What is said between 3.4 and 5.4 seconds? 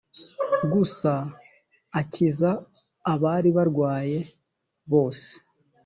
barwaye bose